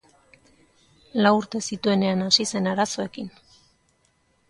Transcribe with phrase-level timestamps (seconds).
[1.25, 3.33] Lau urte zituenean hasi zen arazoekin.